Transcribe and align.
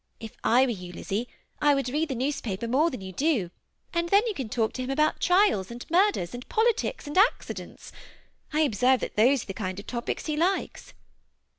If 0.19 0.33
I 0.43 0.65
were 0.65 0.71
you, 0.71 0.91
Lizzy, 0.91 1.27
I 1.61 1.75
would 1.75 1.87
read 1.87 2.09
the 2.09 2.15
newspaper 2.15 2.67
more 2.67 2.89
than 2.89 3.01
you 3.01 3.13
do; 3.13 3.51
and 3.93 4.09
then 4.09 4.25
you 4.25 4.33
can 4.33 4.49
talk 4.49 4.73
to 4.73 4.81
him 4.81 4.89
about 4.89 5.19
trials, 5.19 5.69
and 5.69 5.85
murders, 5.91 6.33
and 6.33 6.49
politics, 6.49 7.05
and 7.05 7.15
accidents: 7.19 7.91
I 8.51 8.61
observe 8.61 9.01
that 9.01 9.15
those 9.15 9.43
are 9.43 9.45
the 9.45 9.53
kind 9.53 9.79
of 9.79 9.85
topics 9.85 10.25
he 10.25 10.35
likes." 10.35 10.93